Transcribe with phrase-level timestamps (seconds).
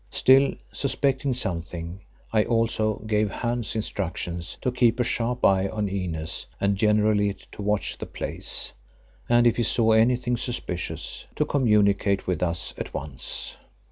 [0.09, 1.99] Still, suspecting something,
[2.33, 7.61] I also gave Hans instructions to keep a sharp eye on Inez and generally to
[7.61, 8.73] watch the place,
[9.29, 13.57] and if he saw anything suspicious, to communicate with us at once.